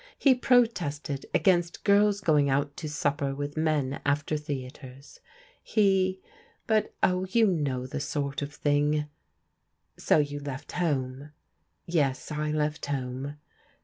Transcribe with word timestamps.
He 0.17 0.33
protested 0.33 1.27
against 1.31 1.83
girls 1.83 2.21
go 2.21 2.35
ing 2.35 2.49
out 2.49 2.75
to 2.77 2.89
supper 2.89 3.35
with 3.35 3.55
men 3.55 4.01
after 4.03 4.35
theatres. 4.35 5.19
He— 5.61 6.19
but, 6.65 6.95
oh, 7.03 7.27
you 7.29 7.45
know 7.45 7.85
the 7.85 7.99
kind 8.13 8.41
of 8.41 8.51
thing 8.51 8.91
1" 8.93 9.09
"So 9.99 10.17
you 10.17 10.39
left 10.39 10.71
home?"" 10.71 11.33
Yes, 11.85 12.31
I 12.31 12.49
left 12.49 12.87
home." 12.87 13.37